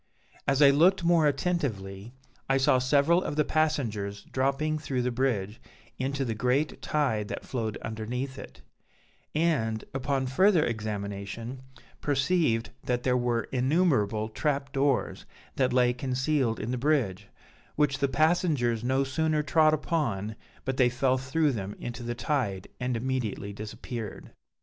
[0.47, 2.11] As I looked more attentively,
[2.49, 5.61] I saw several of the passengers dropping through the bridge,
[5.99, 8.63] into the great tide that flowed underneath it;
[9.35, 11.61] and, upon further examination,
[12.01, 15.27] perceived that there were innumerable trap doors
[15.57, 17.27] that lay concealed in the bridge,
[17.75, 22.67] which the passengers no sooner trod upon, but they fell through them into the tide
[22.79, 24.31] and immediately disappeared.